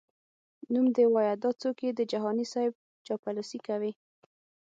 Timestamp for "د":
1.99-2.01